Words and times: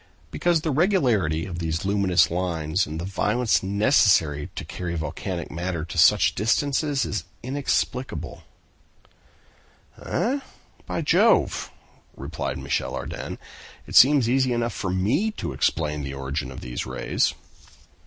"Because 0.31 0.61
the 0.61 0.71
regularity 0.71 1.45
of 1.45 1.59
these 1.59 1.85
luminous 1.85 2.31
lines, 2.31 2.87
and 2.87 2.99
the 2.99 3.05
violence 3.05 3.61
necessary 3.61 4.49
to 4.55 4.65
carry 4.65 4.95
volcanic 4.95 5.51
matter 5.51 5.85
to 5.85 5.95
such 5.95 6.33
distances, 6.33 7.05
is 7.05 7.23
inexplicable." 7.43 8.41
"Eh! 10.03 10.39
by 10.87 11.01
Jove!" 11.03 11.69
replied 12.17 12.57
Michel 12.57 12.95
Ardan, 12.95 13.37
"it 13.85 13.95
seems 13.95 14.27
easy 14.27 14.53
enough 14.53 14.81
to 14.81 14.89
me 14.89 15.29
to 15.37 15.53
explain 15.53 16.01
the 16.01 16.15
origin 16.15 16.49
of 16.51 16.61
these 16.61 16.87
rays." 16.87 17.35